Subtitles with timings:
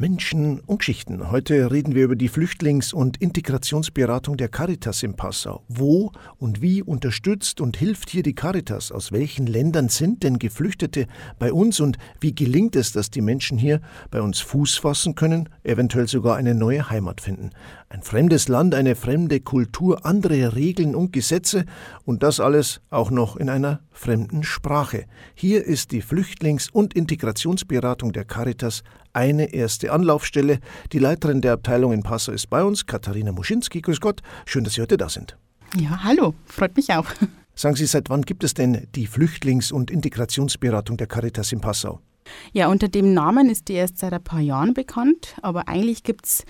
[0.00, 1.32] Menschen und Geschichten.
[1.32, 5.64] Heute reden wir über die Flüchtlings- und Integrationsberatung der Caritas in Passau.
[5.66, 8.92] Wo und wie unterstützt und hilft hier die Caritas?
[8.92, 11.08] Aus welchen Ländern sind denn Geflüchtete
[11.40, 13.80] bei uns und wie gelingt es, dass die Menschen hier
[14.12, 17.50] bei uns Fuß fassen können, eventuell sogar eine neue Heimat finden?
[17.88, 21.64] Ein fremdes Land, eine fremde Kultur, andere Regeln und Gesetze
[22.04, 25.06] und das alles auch noch in einer fremden Sprache.
[25.34, 30.60] Hier ist die Flüchtlings- und Integrationsberatung der Caritas eine erste Anlaufstelle.
[30.92, 33.80] Die Leiterin der Abteilung in Passau ist bei uns, Katharina Muschinski.
[33.80, 35.36] Grüß Gott, schön, dass Sie heute da sind.
[35.76, 37.06] Ja, hallo, freut mich auch.
[37.54, 42.00] Sagen Sie, seit wann gibt es denn die Flüchtlings- und Integrationsberatung der Caritas in Passau?
[42.52, 46.26] Ja, unter dem Namen ist die erst seit ein paar Jahren bekannt, aber eigentlich gibt
[46.26, 46.44] es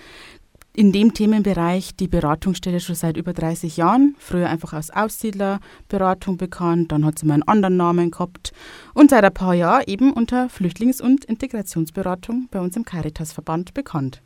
[0.78, 4.14] in dem Themenbereich die Beratungsstelle schon seit über 30 Jahren.
[4.20, 8.52] Früher einfach als Aussiedlerberatung bekannt, dann hat sie mal einen anderen Namen gehabt
[8.94, 14.22] und seit ein paar Jahren eben unter Flüchtlings- und Integrationsberatung bei uns im Caritas-Verband bekannt.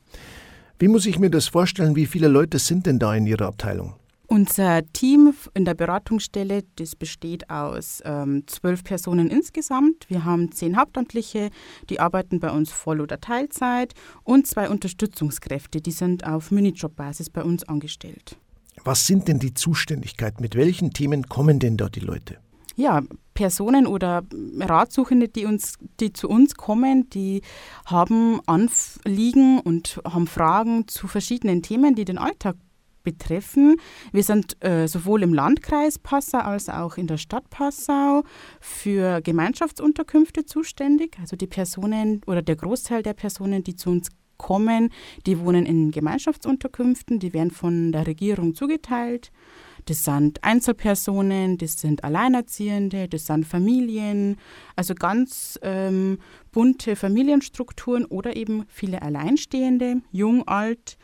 [0.79, 1.97] Wie muss ich mir das vorstellen?
[1.97, 3.95] Wie viele Leute sind denn da in Ihrer Abteilung?
[4.33, 10.09] Unser Team in der Beratungsstelle, das besteht aus ähm, zwölf Personen insgesamt.
[10.09, 11.51] Wir haben zehn Hauptamtliche,
[11.91, 13.93] die arbeiten bei uns Voll- oder Teilzeit
[14.25, 18.39] und zwei Unterstützungskräfte, die sind auf Minijobbasis bei uns angestellt.
[18.85, 20.41] Was sind denn die Zuständigkeiten?
[20.41, 22.39] Mit welchen Themen kommen denn da die Leute?
[22.75, 23.03] Ja,
[23.35, 24.23] Personen oder
[24.61, 27.43] Ratsuchende, die, uns, die zu uns kommen, die
[27.85, 32.57] haben Anliegen und haben Fragen zu verschiedenen Themen, die den Alltag
[33.03, 33.77] betreffen.
[34.13, 38.23] Wir sind äh, sowohl im Landkreis Passau als auch in der Stadt Passau
[38.61, 41.17] für Gemeinschaftsunterkünfte zuständig.
[41.21, 44.91] Also die Personen oder der Großteil der Personen, die zu uns kommen,
[45.27, 49.31] die wohnen in Gemeinschaftsunterkünften, die werden von der Regierung zugeteilt.
[49.87, 54.37] Das sind Einzelpersonen, das sind Alleinerziehende, das sind Familien,
[54.77, 56.19] also ganz ähm,
[56.53, 60.99] bunte Familienstrukturen oder eben viele Alleinstehende, jung, alt.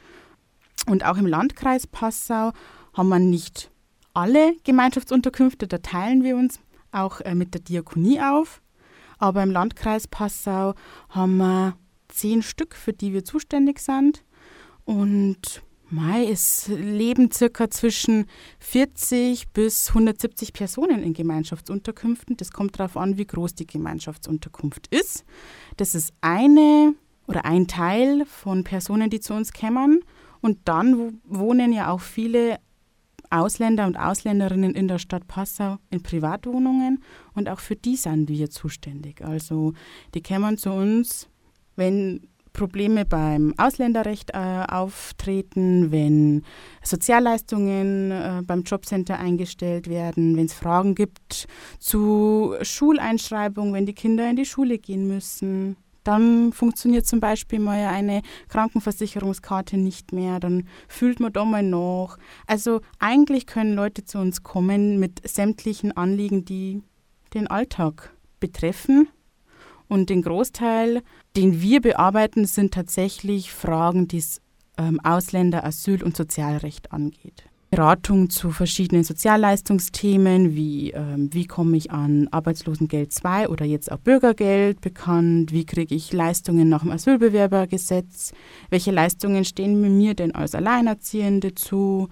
[0.89, 2.53] Und auch im Landkreis Passau
[2.95, 3.71] haben wir nicht
[4.15, 8.63] alle Gemeinschaftsunterkünfte, da teilen wir uns auch äh, mit der Diakonie auf.
[9.19, 10.75] Aber im Landkreis Passau
[11.11, 11.77] haben wir
[12.09, 14.25] zehn Stück, für die wir zuständig sind.
[14.85, 18.27] Und Mai, es leben circa zwischen
[18.61, 22.37] 40 bis 170 Personen in Gemeinschaftsunterkünften.
[22.37, 25.25] Das kommt darauf an, wie groß die Gemeinschaftsunterkunft ist.
[25.77, 26.95] Das ist eine
[27.27, 30.01] oder ein Teil von Personen, die zu uns kommen.
[30.41, 32.59] Und dann wohnen ja auch viele
[33.31, 37.03] Ausländer und Ausländerinnen in der Stadt Passau in Privatwohnungen
[37.35, 39.23] und auch für die sind wir zuständig.
[39.23, 39.75] Also
[40.15, 41.29] die kommen zu uns,
[41.77, 46.43] wenn Probleme beim Ausländerrecht äh, auftreten, wenn
[46.83, 51.47] Sozialleistungen äh, beim Jobcenter eingestellt werden, wenn es Fragen gibt
[51.79, 55.77] zu Schuleinschreibung, wenn die Kinder in die Schule gehen müssen.
[56.09, 62.17] Dann funktioniert zum Beispiel mal eine Krankenversicherungskarte nicht mehr, dann fühlt man da mal nach.
[62.47, 66.83] Also eigentlich können Leute zu uns kommen mit sämtlichen Anliegen, die
[67.35, 69.11] den Alltag betreffen.
[69.87, 71.03] Und den Großteil,
[71.37, 74.41] den wir bearbeiten, sind tatsächlich Fragen, die es
[74.79, 77.45] ähm, Ausländer, Asyl und Sozialrecht angeht.
[77.71, 83.99] Beratung zu verschiedenen Sozialleistungsthemen, wie ähm, wie komme ich an Arbeitslosengeld 2 oder jetzt auch
[83.99, 88.33] Bürgergeld bekannt, wie kriege ich Leistungen nach dem Asylbewerbergesetz,
[88.71, 92.09] welche Leistungen stehen mir denn als Alleinerziehende zu,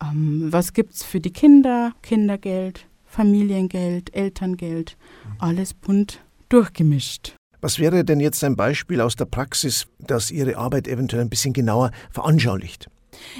[0.00, 4.96] ähm, was gibt es für die Kinder, Kindergeld, Familiengeld, Elterngeld,
[5.40, 7.34] alles bunt durchgemischt.
[7.60, 11.52] Was wäre denn jetzt ein Beispiel aus der Praxis, das Ihre Arbeit eventuell ein bisschen
[11.52, 12.88] genauer veranschaulicht?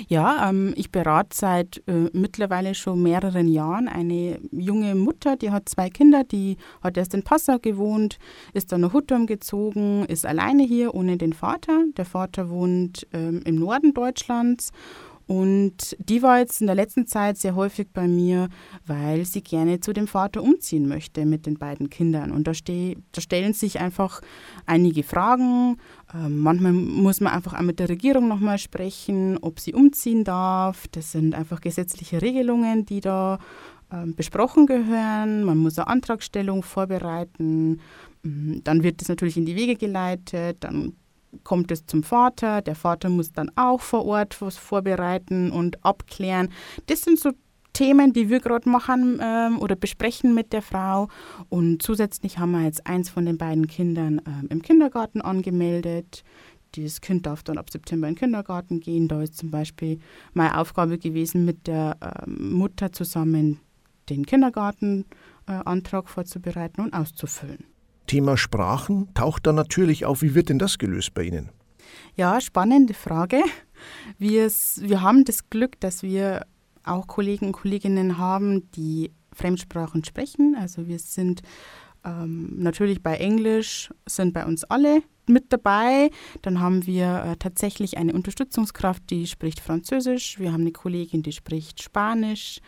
[0.08, 5.68] Ja, ähm, ich berate seit äh, mittlerweile schon mehreren Jahren eine junge Mutter, die hat
[5.68, 8.18] zwei Kinder, die hat erst in Passau gewohnt,
[8.52, 11.84] ist dann nach Hutturm gezogen, ist alleine hier ohne den Vater.
[11.96, 14.72] Der Vater wohnt ähm, im Norden Deutschlands
[15.30, 18.48] und die war jetzt in der letzten Zeit sehr häufig bei mir,
[18.84, 22.32] weil sie gerne zu dem Vater umziehen möchte mit den beiden Kindern.
[22.32, 24.22] Und da, steh, da stellen sich einfach
[24.66, 25.76] einige Fragen.
[26.12, 30.88] Ähm, manchmal muss man einfach auch mit der Regierung nochmal sprechen, ob sie umziehen darf.
[30.88, 33.38] Das sind einfach gesetzliche Regelungen, die da
[33.92, 35.44] ähm, besprochen gehören.
[35.44, 37.78] Man muss eine Antragstellung vorbereiten.
[38.24, 40.56] Mm, dann wird das natürlich in die Wege geleitet.
[40.64, 40.94] Dann
[41.44, 42.62] kommt es zum Vater.
[42.62, 46.50] Der Vater muss dann auch vor Ort was vorbereiten und abklären.
[46.86, 47.32] Das sind so
[47.72, 51.08] Themen, die wir gerade machen ähm, oder besprechen mit der Frau.
[51.48, 56.24] Und zusätzlich haben wir jetzt eins von den beiden Kindern ähm, im Kindergarten angemeldet.
[56.74, 59.08] Dieses Kind darf dann ab September in den Kindergarten gehen.
[59.08, 59.98] Da ist zum Beispiel
[60.34, 63.60] meine Aufgabe gewesen, mit der ähm, Mutter zusammen
[64.08, 67.69] den Kindergartenantrag äh, vorzubereiten und auszufüllen.
[68.10, 70.20] Thema Sprachen taucht da natürlich auf.
[70.20, 71.50] Wie wird denn das gelöst bei Ihnen?
[72.16, 73.40] Ja, spannende Frage.
[74.18, 74.50] Wir,
[75.00, 76.44] haben das Glück, dass wir
[76.82, 80.56] auch Kollegen und Kolleginnen haben, die Fremdsprachen sprechen.
[80.58, 81.42] Also wir sind
[82.04, 86.10] ähm, natürlich bei Englisch, sind bei uns alle mit dabei.
[86.42, 90.40] Dann haben wir äh, tatsächlich eine Unterstützungskraft, die spricht Französisch.
[90.40, 92.60] Wir haben eine Kollegin, die spricht Spanisch.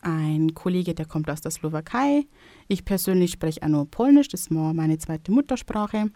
[0.00, 2.26] Ein Kollege, der kommt aus der Slowakei.
[2.68, 6.10] Ich persönlich spreche auch nur Polnisch, das ist meine zweite Muttersprache.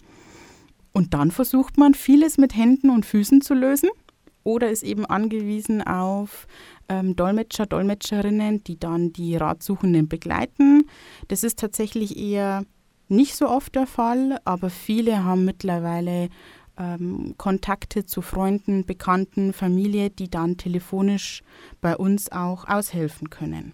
[0.93, 3.89] Und dann versucht man vieles mit Händen und Füßen zu lösen
[4.45, 6.47] oder ist eben angewiesen auf
[6.89, 10.85] ähm, Dolmetscher, Dolmetscherinnen, die dann die Ratsuchenden begleiten.
[11.29, 12.65] Das ist tatsächlich eher
[13.09, 16.29] nicht so oft der Fall, aber viele haben mittlerweile
[16.79, 21.43] ähm, Kontakte zu Freunden, Bekannten, Familie, die dann telefonisch
[21.81, 23.73] bei uns auch aushelfen können.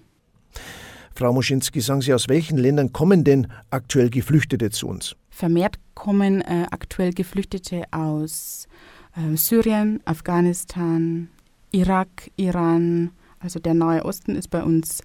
[1.14, 5.16] Frau Moschinski, sagen Sie, aus welchen Ländern kommen denn aktuell Geflüchtete zu uns?
[5.30, 8.68] Vermehrt kommen äh, aktuell Geflüchtete aus
[9.16, 11.28] äh, Syrien, Afghanistan,
[11.72, 13.10] Irak, Iran.
[13.40, 15.02] Also der Nahe Osten ist bei uns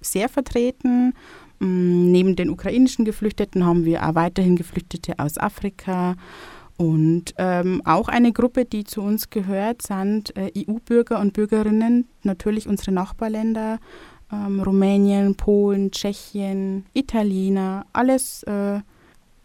[0.00, 1.14] sehr vertreten.
[1.58, 6.16] Mm, neben den ukrainischen Geflüchteten haben wir auch weiterhin Geflüchtete aus Afrika.
[6.76, 12.68] Und ähm, auch eine Gruppe, die zu uns gehört, sind äh, EU-Bürger und Bürgerinnen, natürlich
[12.68, 13.78] unsere Nachbarländer,
[14.30, 18.80] ähm, Rumänien, Polen, Tschechien, Italiener, alles äh,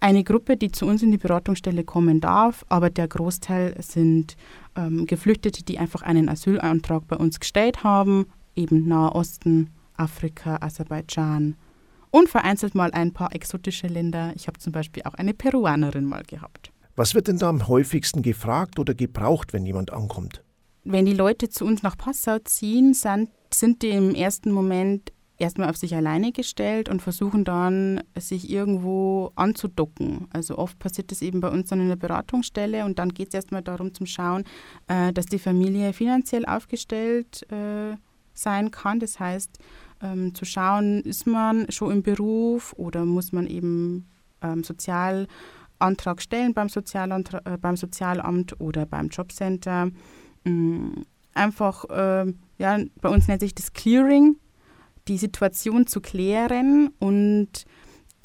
[0.02, 4.36] eine Gruppe, die zu uns in die Beratungsstelle kommen darf, aber der Großteil sind
[4.76, 8.26] ähm, Geflüchtete, die einfach einen Asylantrag bei uns gestellt haben,
[8.56, 11.56] eben Nahe Osten, Afrika, Aserbaidschan
[12.10, 14.34] und vereinzelt mal ein paar exotische Länder.
[14.36, 16.72] Ich habe zum Beispiel auch eine Peruanerin mal gehabt.
[16.96, 20.44] Was wird denn da am häufigsten gefragt oder gebraucht, wenn jemand ankommt?
[20.84, 25.70] Wenn die Leute zu uns nach Passau ziehen, sind, sind die im ersten Moment erstmal
[25.70, 30.28] auf sich alleine gestellt und versuchen dann, sich irgendwo anzudocken.
[30.32, 33.34] Also oft passiert das eben bei uns dann in der Beratungsstelle und dann geht es
[33.34, 34.44] erstmal darum zum Schauen,
[34.88, 37.96] äh, dass die Familie finanziell aufgestellt äh,
[38.34, 39.00] sein kann.
[39.00, 39.58] Das heißt,
[40.02, 44.08] ähm, zu schauen, ist man schon im Beruf oder muss man eben
[44.42, 44.64] ähm,
[45.82, 49.90] Sozialantrag stellen beim, Sozialantra äh, beim Sozialamt oder beim Jobcenter.
[50.46, 54.38] Ähm, einfach, äh, ja, bei uns nennt sich das Clearing
[55.08, 57.66] die Situation zu klären und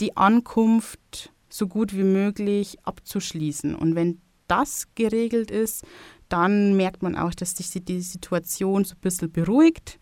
[0.00, 3.75] die Ankunft so gut wie möglich abzuschließen.
[3.75, 5.85] Und wenn das geregelt ist,
[6.29, 9.99] dann merkt man auch, dass sich die Situation so ein bisschen beruhigt.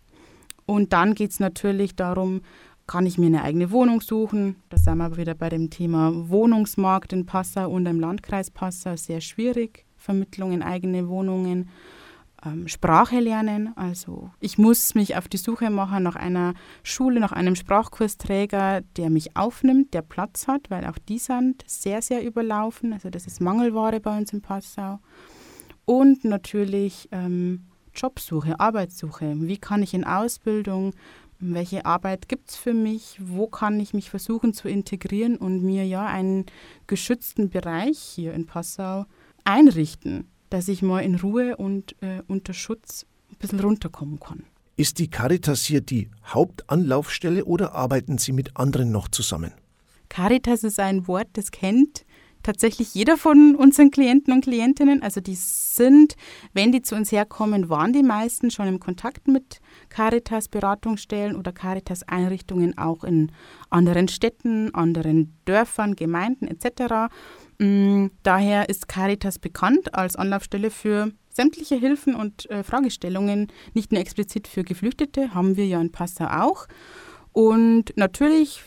[0.66, 2.40] Und dann geht es natürlich darum,
[2.86, 4.56] kann ich mir eine eigene Wohnung suchen?
[4.68, 9.20] Da sind wir wieder bei dem Thema Wohnungsmarkt in Passau und im Landkreis Passau sehr
[9.20, 9.86] schwierig.
[9.96, 11.70] Vermittlung in eigene Wohnungen
[12.44, 13.72] ähm, Sprache lernen.
[13.76, 19.10] Also ich muss mich auf die Suche machen nach einer Schule, nach einem Sprachkursträger, der
[19.10, 22.92] mich aufnimmt, der Platz hat, weil auch die sind sehr, sehr überlaufen.
[22.92, 24.98] Also das ist Mangelware bei uns in Passau.
[25.86, 29.34] Und natürlich ähm, Jobsuche, Arbeitssuche.
[29.36, 30.92] Wie kann ich in Ausbildung,
[31.52, 35.86] welche Arbeit gibt es für mich, wo kann ich mich versuchen zu integrieren und mir
[35.86, 36.46] ja einen
[36.86, 39.04] geschützten Bereich hier in Passau
[39.44, 44.44] einrichten dass ich mal in Ruhe und äh, unter Schutz ein bisschen runterkommen kann.
[44.76, 49.52] Ist die Caritas hier die Hauptanlaufstelle oder arbeiten Sie mit anderen noch zusammen?
[50.08, 52.04] Caritas ist ein Wort, das kennt
[52.44, 55.02] tatsächlich jeder von unseren Klienten und Klientinnen.
[55.02, 56.14] Also die sind,
[56.52, 61.50] wenn die zu uns herkommen, waren die meisten schon im Kontakt mit Caritas Beratungsstellen oder
[61.52, 63.32] Caritas Einrichtungen auch in
[63.70, 67.12] anderen Städten, anderen Dörfern, Gemeinden etc.
[67.58, 74.00] Mm, daher ist Caritas bekannt als Anlaufstelle für sämtliche Hilfen und äh, Fragestellungen, nicht nur
[74.00, 76.66] explizit für Geflüchtete, haben wir ja in Passau auch.
[77.32, 78.62] Und natürlich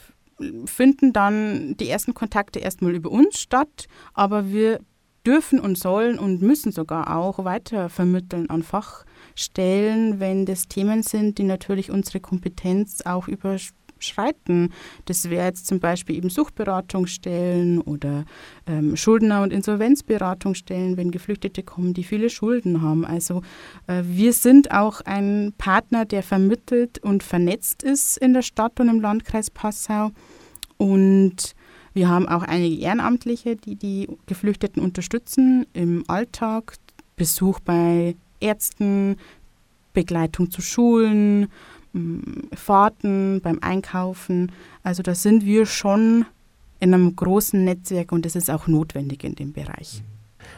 [0.66, 4.80] finden dann die ersten Kontakte erstmal über uns statt, aber wir
[5.26, 11.38] dürfen und sollen und müssen sogar auch weiter vermitteln an Fachstellen, wenn das Themen sind,
[11.38, 14.72] die natürlich unsere Kompetenz auch überschreiten schreiten.
[15.06, 18.26] Das wäre jetzt zum Beispiel eben Suchtberatungsstellen oder
[18.66, 23.06] ähm, Schuldner- und Insolvenzberatungsstellen, wenn Geflüchtete kommen, die viele Schulden haben.
[23.06, 23.42] Also
[23.88, 28.90] äh, wir sind auch ein Partner, der vermittelt und vernetzt ist in der Stadt und
[28.90, 30.12] im Landkreis Passau.
[30.78, 31.56] Und
[31.94, 36.76] wir haben auch einige Ehrenamtliche, die die Geflüchteten unterstützen im Alltag,
[37.16, 39.18] Besuch bei Ärzten,
[39.94, 41.48] Begleitung zu Schulen,
[42.54, 44.52] Fahrten, beim Einkaufen.
[44.84, 46.26] Also da sind wir schon
[46.80, 50.04] in einem großen Netzwerk und das ist auch notwendig in dem Bereich.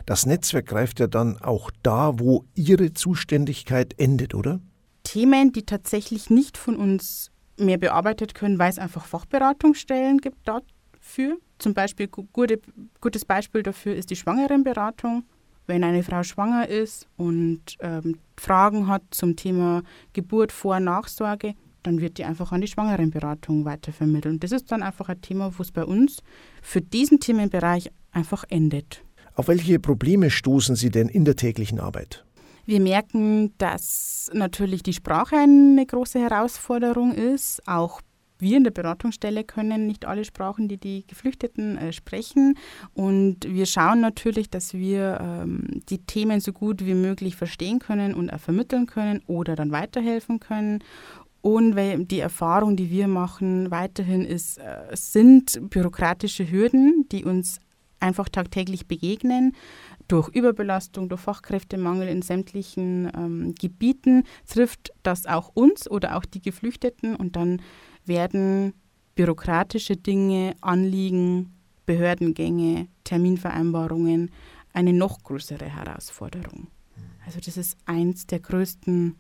[0.05, 4.59] Das Netzwerk greift ja dann auch da, wo Ihre Zuständigkeit endet, oder?
[5.03, 11.37] Themen, die tatsächlich nicht von uns mehr bearbeitet können, weil es einfach Fachberatungsstellen gibt dafür.
[11.57, 12.59] Zum Beispiel gute,
[13.01, 15.23] gutes Beispiel dafür ist die Schwangerenberatung.
[15.69, 22.01] Wenn eine Frau schwanger ist und ähm, Fragen hat zum Thema Geburt, Vor-, Nachsorge, dann
[22.01, 24.33] wird die einfach an die Schwangerenberatung weitervermittelt.
[24.33, 26.21] Und das ist dann einfach ein Thema, wo es bei uns
[26.61, 29.03] für diesen Themenbereich einfach endet.
[29.35, 32.25] Auf welche Probleme stoßen Sie denn in der täglichen Arbeit?
[32.65, 37.65] Wir merken, dass natürlich die Sprache eine große Herausforderung ist.
[37.67, 38.01] Auch
[38.39, 42.57] wir in der Beratungsstelle können nicht alle Sprachen, die die Geflüchteten äh, sprechen.
[42.93, 48.13] Und wir schauen natürlich, dass wir ähm, die Themen so gut wie möglich verstehen können
[48.13, 50.83] und auch vermitteln können oder dann weiterhelfen können.
[51.41, 51.75] Und
[52.11, 57.59] die Erfahrung, die wir machen, weiterhin ist, äh, sind bürokratische Hürden, die uns
[57.99, 59.55] einfach tagtäglich begegnen.
[60.07, 66.41] Durch Überbelastung, durch Fachkräftemangel in sämtlichen ähm, Gebieten trifft das auch uns oder auch die
[66.41, 67.61] Geflüchteten und dann
[68.09, 68.73] werden
[69.15, 71.53] bürokratische Dinge, Anliegen,
[71.85, 74.31] Behördengänge, Terminvereinbarungen
[74.73, 76.67] eine noch größere Herausforderung.
[77.25, 79.15] Also das ist eins der größten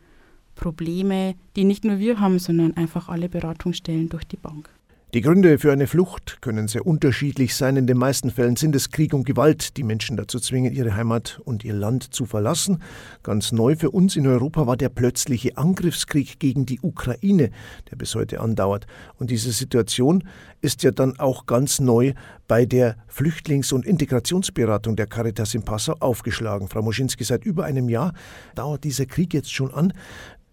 [0.55, 4.69] Probleme, die nicht nur wir haben, sondern einfach alle Beratungsstellen durch die Bank.
[5.15, 7.77] Die Gründe für eine Flucht können sehr unterschiedlich sein.
[7.77, 11.41] In den meisten Fällen sind es Krieg und Gewalt, die Menschen dazu zwingen, ihre Heimat
[11.45, 12.83] und ihr Land zu verlassen.
[13.23, 17.49] Ganz neu für uns in Europa war der plötzliche Angriffskrieg gegen die Ukraine,
[17.89, 18.85] der bis heute andauert.
[19.17, 20.25] Und diese Situation
[20.61, 22.13] ist ja dann auch ganz neu
[22.47, 26.67] bei der Flüchtlings- und Integrationsberatung der Caritas in Passau aufgeschlagen.
[26.67, 28.13] Frau Moschinski, seit über einem Jahr
[28.53, 29.91] dauert dieser Krieg jetzt schon an.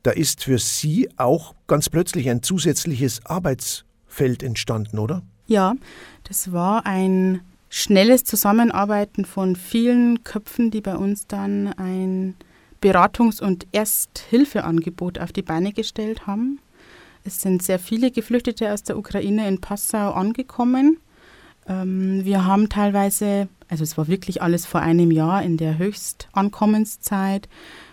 [0.02, 3.85] Da ist für Sie auch ganz plötzlich ein zusätzliches Arbeits
[4.16, 5.22] Feld entstanden, oder?
[5.46, 5.74] Ja,
[6.24, 12.34] das war ein schnelles Zusammenarbeiten von vielen Köpfen, die bei uns dann ein
[12.80, 16.60] Beratungs- und Ersthilfeangebot auf die Beine gestellt haben.
[17.24, 20.98] Es sind sehr viele Geflüchtete aus der Ukraine in Passau angekommen.
[21.68, 27.48] Ähm, wir haben teilweise, also es war wirklich alles vor einem Jahr in der Höchstankommenszeit.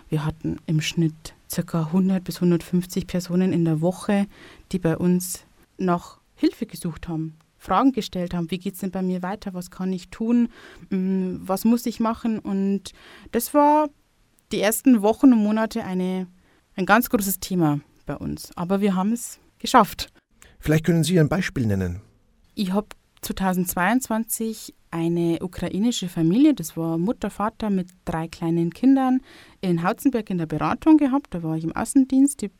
[0.08, 1.80] Wir hatten im Schnitt ca.
[1.80, 4.26] 100 bis 150 Personen in der Woche,
[4.72, 5.44] die bei uns
[5.78, 9.70] nach Hilfe gesucht haben, Fragen gestellt haben, wie geht es denn bei mir weiter, was
[9.70, 10.48] kann ich tun,
[10.90, 12.38] mm, was muss ich machen.
[12.38, 12.92] Und
[13.32, 13.88] das war
[14.52, 16.26] die ersten Wochen und Monate eine,
[16.76, 18.50] ein ganz großes Thema bei uns.
[18.56, 20.12] Aber wir haben es geschafft.
[20.58, 22.00] Vielleicht können Sie ein Beispiel nennen.
[22.54, 22.88] Ich habe
[23.22, 29.20] 2022 eine ukrainische Familie, das war Mutter, Vater mit drei kleinen Kindern,
[29.60, 31.34] in Hauzenberg in der Beratung gehabt.
[31.34, 32.42] Da war ich im Außendienst.
[32.42, 32.50] Die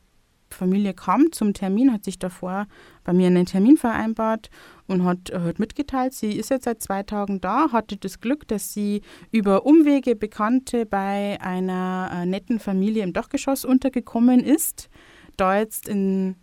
[0.49, 2.67] Familie kam zum Termin, hat sich davor
[3.03, 4.49] bei mir einen Termin vereinbart
[4.87, 8.73] und hat, hat mitgeteilt, sie ist jetzt seit zwei Tagen da, hatte das Glück, dass
[8.73, 14.89] sie über Umwege Bekannte bei einer äh, netten Familie im Dachgeschoss untergekommen ist,
[15.37, 16.35] da jetzt in,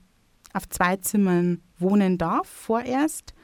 [0.53, 3.35] auf zwei Zimmern wohnen darf vorerst.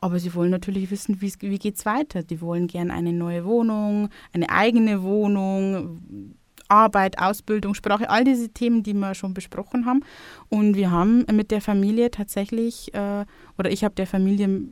[0.00, 2.24] Aber sie wollen natürlich wissen, wie, geht es weiter.
[2.24, 6.34] Die wollen gerne eine neue Wohnung, eine eigene Wohnung,
[6.72, 10.00] Arbeit, Ausbildung, Sprache, all diese Themen, die wir schon besprochen haben.
[10.48, 13.26] Und wir haben mit der Familie tatsächlich, äh,
[13.58, 14.62] oder ich habe der Familie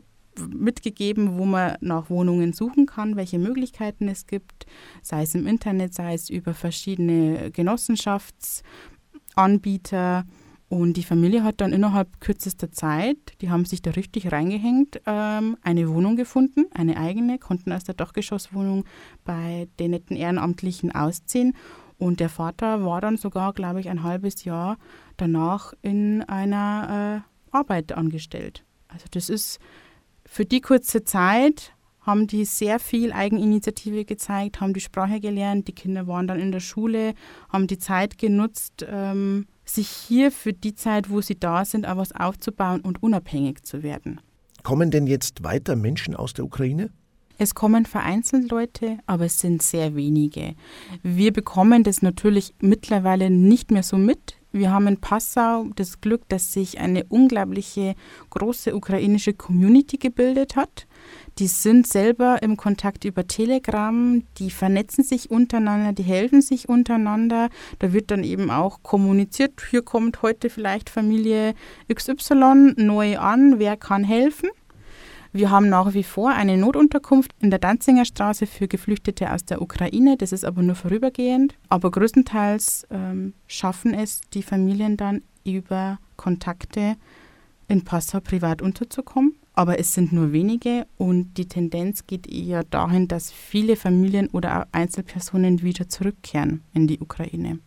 [0.48, 4.64] mitgegeben, wo man nach Wohnungen suchen kann, welche Möglichkeiten es gibt,
[5.02, 10.24] sei es im Internet, sei es über verschiedene Genossenschaftsanbieter.
[10.70, 15.56] Und die Familie hat dann innerhalb kürzester Zeit, die haben sich da richtig reingehängt, ähm,
[15.62, 18.84] eine Wohnung gefunden, eine eigene, konnten aus der Dachgeschosswohnung
[19.24, 21.54] bei den netten Ehrenamtlichen ausziehen
[22.00, 24.78] und der Vater war dann sogar, glaube ich, ein halbes Jahr
[25.16, 28.64] danach in einer äh, Arbeit angestellt.
[28.88, 29.60] Also das ist
[30.24, 35.74] für die kurze Zeit haben die sehr viel Eigeninitiative gezeigt, haben die Sprache gelernt, die
[35.74, 37.12] Kinder waren dann in der Schule,
[37.50, 41.98] haben die Zeit genutzt, ähm, sich hier für die Zeit, wo sie da sind, auch
[41.98, 44.20] was aufzubauen und unabhängig zu werden.
[44.62, 46.90] Kommen denn jetzt weiter Menschen aus der Ukraine?
[47.42, 50.56] Es kommen vereinzelt Leute, aber es sind sehr wenige.
[51.02, 54.36] Wir bekommen das natürlich mittlerweile nicht mehr so mit.
[54.52, 57.94] Wir haben in Passau das Glück, dass sich eine unglaubliche
[58.28, 60.86] große ukrainische Community gebildet hat.
[61.38, 67.48] Die sind selber im Kontakt über Telegram, die vernetzen sich untereinander, die helfen sich untereinander.
[67.78, 71.54] Da wird dann eben auch kommuniziert, hier kommt heute vielleicht Familie
[71.90, 74.50] XY neu an, wer kann helfen.
[75.32, 79.62] Wir haben nach wie vor eine Notunterkunft in der Danzinger Straße für Geflüchtete aus der
[79.62, 80.16] Ukraine.
[80.16, 81.54] Das ist aber nur vorübergehend.
[81.68, 86.96] Aber größtenteils ähm, schaffen es die Familien dann über Kontakte
[87.68, 89.36] in Passau privat unterzukommen.
[89.54, 94.66] Aber es sind nur wenige und die Tendenz geht eher dahin, dass viele Familien oder
[94.72, 97.60] Einzelpersonen wieder zurückkehren in die Ukraine.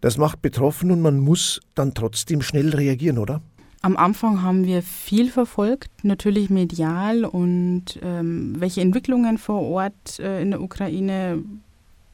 [0.00, 3.40] Das macht betroffen und man muss dann trotzdem schnell reagieren, oder?
[3.80, 10.42] Am Anfang haben wir viel verfolgt, natürlich medial und ähm, welche Entwicklungen vor Ort äh,
[10.42, 11.42] in der Ukraine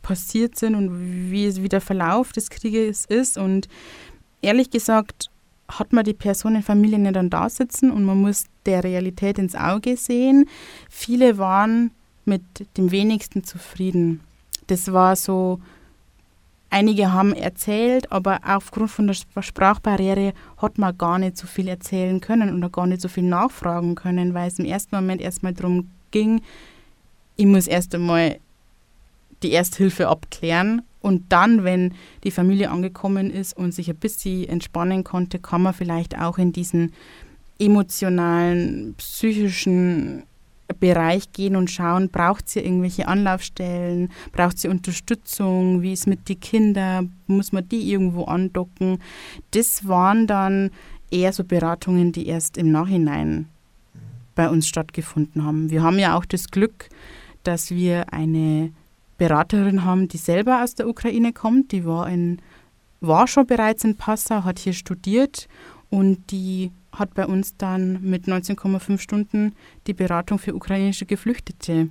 [0.02, 3.38] passiert sind und wie, wie der Verlauf des Krieges ist.
[3.38, 3.68] Und
[4.42, 5.30] ehrlich gesagt
[5.66, 9.96] hat man die Personenfamilie nicht dann da sitzen und man muss der Realität ins Auge
[9.96, 10.46] sehen.
[10.90, 11.90] Viele waren
[12.26, 12.42] mit
[12.76, 14.20] dem wenigsten zufrieden.
[14.66, 15.60] Das war so,
[16.74, 22.20] einige haben erzählt, aber aufgrund von der Sprachbarriere hat man gar nicht so viel erzählen
[22.20, 25.88] können oder gar nicht so viel nachfragen können, weil es im ersten Moment erstmal darum
[26.10, 26.42] ging,
[27.36, 28.38] ich muss erst einmal
[29.44, 30.82] die Ersthilfe abklären.
[31.00, 35.74] Und dann, wenn die Familie angekommen ist und sich ein bisschen entspannen konnte, kann man
[35.74, 36.92] vielleicht auch in diesen
[37.58, 40.24] emotionalen, psychischen
[40.84, 46.38] Bereich gehen und schauen, braucht sie irgendwelche Anlaufstellen, braucht sie Unterstützung, wie ist mit den
[46.40, 48.98] Kindern, muss man die irgendwo andocken.
[49.52, 50.70] Das waren dann
[51.10, 53.48] eher so Beratungen, die erst im Nachhinein
[54.34, 55.70] bei uns stattgefunden haben.
[55.70, 56.90] Wir haben ja auch das Glück,
[57.44, 58.70] dass wir eine
[59.16, 61.72] Beraterin haben, die selber aus der Ukraine kommt.
[61.72, 62.42] Die war, in,
[63.00, 65.48] war schon bereits in Passau, hat hier studiert
[65.88, 69.54] und die hat bei uns dann mit 19,5 Stunden
[69.86, 71.88] die Beratung für ukrainische Geflüchtete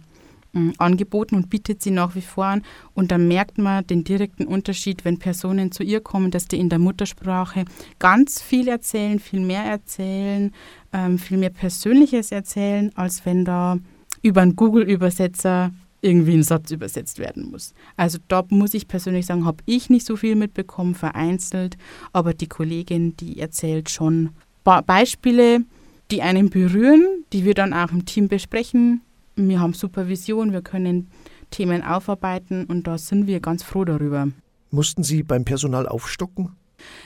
[0.55, 2.61] äh, angeboten und bietet sie nach wie vor an.
[2.93, 6.69] Und da merkt man den direkten Unterschied, wenn Personen zu ihr kommen, dass die in
[6.69, 7.65] der Muttersprache
[7.99, 10.51] ganz viel erzählen, viel mehr erzählen,
[10.91, 13.77] ähm, viel mehr Persönliches erzählen, als wenn da
[14.21, 15.71] über einen Google-Übersetzer
[16.03, 17.73] irgendwie ein Satz übersetzt werden muss.
[17.95, 21.77] Also da muss ich persönlich sagen, habe ich nicht so viel mitbekommen, vereinzelt,
[22.11, 24.31] aber die Kollegin, die erzählt schon
[24.63, 25.63] Beispiele,
[26.11, 29.01] die einen berühren, die wir dann auch im Team besprechen.
[29.35, 31.09] Wir haben Supervision, wir können
[31.49, 34.27] Themen aufarbeiten und da sind wir ganz froh darüber.
[34.71, 36.55] Mussten Sie beim Personal aufstocken?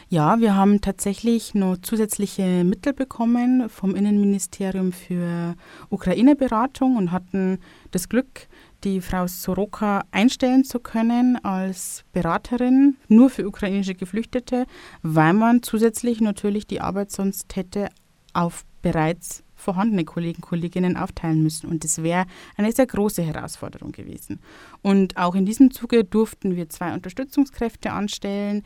[0.09, 5.55] Ja, wir haben tatsächlich noch zusätzliche Mittel bekommen vom Innenministerium für
[5.89, 7.59] Ukraine-Beratung und hatten
[7.91, 8.47] das Glück,
[8.83, 14.65] die Frau Soroka einstellen zu können als Beraterin nur für ukrainische Geflüchtete,
[15.01, 17.89] weil man zusätzlich natürlich die Arbeit sonst hätte
[18.33, 21.67] auf bereits vorhandene Kollegen, Kolleginnen aufteilen müssen.
[21.67, 22.25] Und das wäre
[22.55, 24.39] eine sehr große Herausforderung gewesen.
[24.81, 28.63] Und auch in diesem Zuge durften wir zwei Unterstützungskräfte anstellen,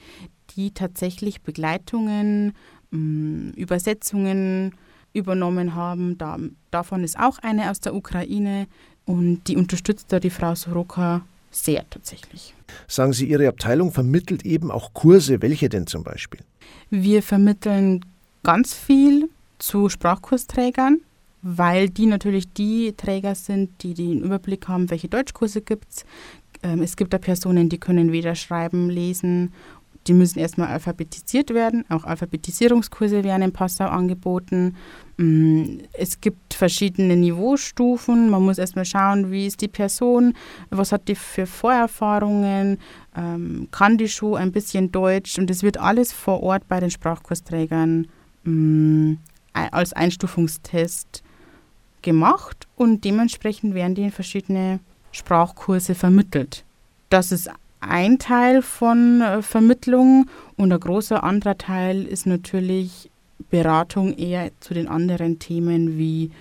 [0.55, 2.53] die tatsächlich Begleitungen,
[2.91, 4.75] mm, Übersetzungen
[5.13, 6.17] übernommen haben.
[6.17, 6.37] Da,
[6.69, 8.67] davon ist auch eine aus der Ukraine.
[9.11, 11.21] Und die unterstützt da die Frau Soroka
[11.51, 12.53] sehr tatsächlich.
[12.87, 15.41] Sagen Sie, Ihre Abteilung vermittelt eben auch Kurse.
[15.41, 16.39] Welche denn zum Beispiel?
[16.89, 18.05] Wir vermitteln
[18.43, 21.01] ganz viel zu Sprachkursträgern,
[21.41, 26.05] weil die natürlich die Träger sind, die den Überblick haben, welche Deutschkurse gibt es.
[26.63, 29.51] Ähm, es gibt da Personen, die können weder schreiben, lesen
[30.07, 31.85] die müssen erstmal alphabetisiert werden.
[31.89, 34.75] Auch Alphabetisierungskurse werden in Passau angeboten.
[35.17, 38.29] Mm, es gibt verschiedene Niveaustufen.
[38.29, 40.33] Man muss erstmal schauen, wie ist die Person,
[40.69, 42.79] was hat die für Vorerfahrungen,
[43.15, 45.37] ähm, kann die schon ein bisschen Deutsch.
[45.37, 48.07] Und es wird alles vor Ort bei den Sprachkursträgern
[48.43, 49.13] mm,
[49.53, 51.23] als Einstufungstest
[52.01, 54.79] gemacht und dementsprechend werden die in verschiedene
[55.11, 56.65] Sprachkurse vermittelt.
[57.09, 63.11] Das ist ein Teil von äh, Vermittlung und ein großer anderer Teil ist natürlich
[63.49, 66.31] Beratung eher zu den anderen Themen wie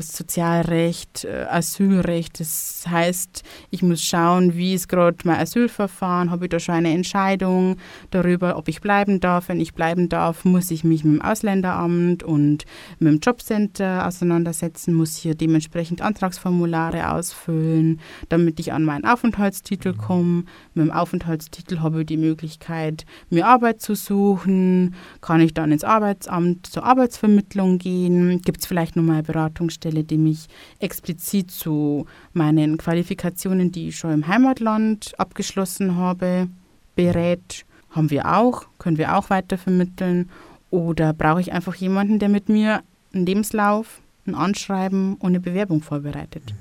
[0.00, 2.38] Sozialrecht, äh, Asylrecht.
[2.38, 6.92] Das heißt, ich muss schauen, wie ist gerade mein Asylverfahren, habe ich da schon eine
[6.92, 7.76] Entscheidung
[8.10, 9.48] darüber, ob ich bleiben darf.
[9.48, 12.64] Wenn ich bleiben darf, muss ich mich mit dem Ausländeramt und
[13.00, 20.44] mit dem Jobcenter auseinandersetzen, muss hier dementsprechend Antragsformulare ausfüllen, damit ich an meinen Aufenthaltstitel komme.
[20.74, 24.94] Mit dem Aufenthaltstitel habe ich die Möglichkeit, mir Arbeit zu suchen.
[25.20, 28.40] Kann ich dann ins Arbeitsamt zur Arbeitsvermittlung gehen?
[28.42, 29.63] Gibt es vielleicht nochmal Beratung?
[29.64, 30.46] Beratungsstelle, die mich
[30.78, 36.48] explizit zu meinen Qualifikationen, die ich schon im Heimatland abgeschlossen habe,
[36.94, 37.64] berät.
[37.90, 40.30] Haben wir auch, können wir auch weiter vermitteln.
[40.70, 45.82] Oder brauche ich einfach jemanden, der mit mir einen Lebenslauf, ein Anschreiben und eine Bewerbung
[45.82, 46.54] vorbereitet?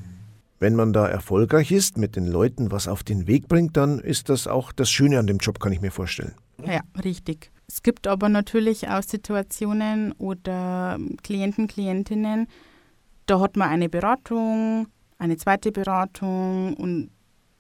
[0.60, 4.30] Wenn man da erfolgreich ist, mit den Leuten was auf den Weg bringt, dann ist
[4.30, 6.34] das auch das Schöne an dem Job, kann ich mir vorstellen.
[6.64, 7.52] Ja, richtig.
[7.68, 12.48] Es gibt aber natürlich auch Situationen oder Klienten, Klientinnen,
[13.26, 17.10] da hat man eine Beratung, eine zweite Beratung und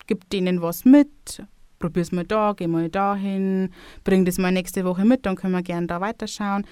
[0.07, 1.43] gibt denen was mit.
[1.79, 3.69] Probier's mal da, geh mal dahin,
[4.03, 6.65] bring das mal nächste Woche mit, dann können wir gerne da weiterschauen.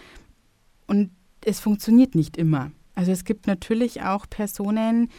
[0.87, 1.11] Und
[1.43, 2.71] es funktioniert nicht immer.
[2.95, 5.09] Also es gibt natürlich auch Personen,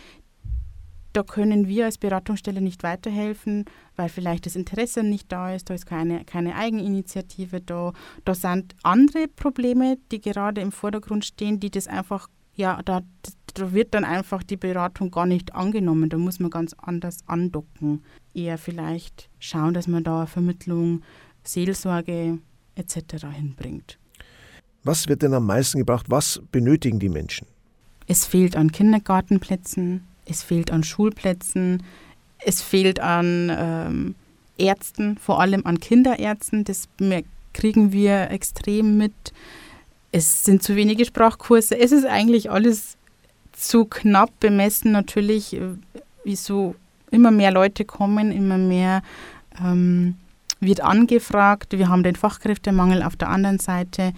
[1.13, 5.75] da können wir als Beratungsstelle nicht weiterhelfen, weil vielleicht das Interesse nicht da ist, da
[5.75, 7.93] ist keine, keine Eigeninitiative da.
[8.25, 13.03] Da sind andere Probleme, die gerade im Vordergrund stehen, die das einfach ja, da,
[13.55, 16.11] da wird dann einfach die Beratung gar nicht angenommen.
[16.11, 18.03] Da muss man ganz anders andocken.
[18.35, 21.03] Eher vielleicht schauen, dass man da Vermittlung,
[21.45, 22.39] Seelsorge
[22.75, 23.27] etc.
[23.33, 23.99] hinbringt.
[24.85, 26.07] Was wird denn am meisten gebraucht?
[26.09, 27.47] Was benötigen die Menschen?
[28.07, 31.83] Es fehlt an Kindergartenplätzen, es fehlt an Schulplätzen,
[32.45, 34.15] es fehlt an ähm,
[34.59, 36.65] Ärzten, vor allem an Kinderärzten.
[36.65, 36.89] Das
[37.53, 39.33] kriegen wir extrem mit.
[40.13, 41.79] Es sind zu wenige Sprachkurse.
[41.79, 42.97] Es ist eigentlich alles
[43.53, 44.93] zu knapp bemessen.
[44.93, 45.75] Natürlich, äh,
[46.25, 46.75] wieso
[47.11, 49.03] immer mehr Leute kommen, immer mehr
[49.61, 50.17] ähm,
[50.61, 51.73] wird angefragt.
[51.77, 54.13] Wir haben den Fachkräftemangel auf der anderen Seite.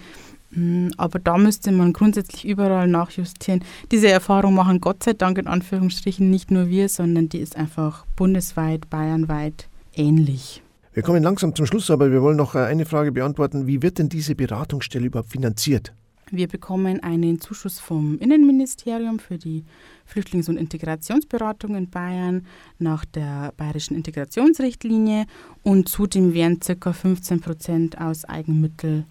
[0.53, 3.63] Hm, aber da müsste man grundsätzlich überall nachjustieren.
[3.91, 8.05] Diese Erfahrung machen Gott sei Dank in Anführungsstrichen nicht nur wir, sondern die ist einfach
[8.15, 10.61] bundesweit, bayernweit ähnlich.
[10.95, 13.67] Wir kommen langsam zum Schluss, aber wir wollen noch äh, eine Frage beantworten.
[13.67, 15.93] Wie wird denn diese Beratungsstelle überhaupt finanziert?
[16.31, 19.65] Wir bekommen einen Zuschuss vom Innenministerium für die
[20.05, 22.47] Flüchtlings- und Integrationsberatung in Bayern
[22.79, 25.25] nach der bayerischen Integrationsrichtlinie
[25.63, 26.93] und zudem werden ca.
[26.93, 29.05] 15 Prozent aus Eigenmitteln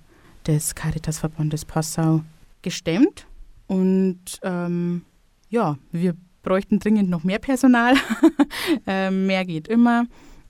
[0.46, 2.22] des Caritasverbandes Passau
[2.62, 3.26] gestemmt.
[3.66, 5.02] Und ähm,
[5.50, 7.94] ja, wir bräuchten dringend noch mehr Personal.
[8.86, 10.06] äh, mehr geht immer.